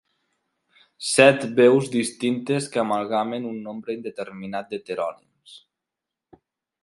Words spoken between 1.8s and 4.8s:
distintes que amalgamen un nombre indeterminat